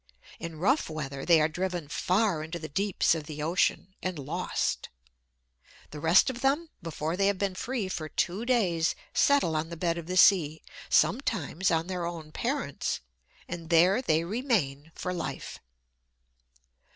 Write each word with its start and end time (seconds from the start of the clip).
In 0.39 0.57
rough 0.57 0.89
weather 0.89 1.25
they 1.25 1.39
are 1.41 1.47
driven 1.47 1.87
far 1.87 2.41
into 2.43 2.57
the 2.57 2.67
deeps 2.67 3.13
of 3.13 3.25
the 3.25 3.43
ocean, 3.43 3.93
and 4.01 4.17
lost. 4.17 4.89
The 5.91 5.99
rest 5.99 6.27
of 6.31 6.41
them, 6.41 6.69
before 6.81 7.15
they 7.15 7.27
have 7.27 7.37
been 7.37 7.53
free 7.53 7.87
for 7.87 8.09
two 8.09 8.43
days, 8.43 8.95
settle 9.13 9.55
on 9.55 9.69
the 9.69 9.77
bed 9.77 9.99
of 9.99 10.07
the 10.07 10.17
sea 10.17 10.63
sometimes 10.89 11.69
on 11.69 11.85
their 11.85 12.07
own 12.07 12.31
parents; 12.31 13.01
and 13.47 13.69
there 13.69 14.01
they 14.01 14.23
remain 14.23 14.91
for 14.95 15.13
life. 15.13 15.59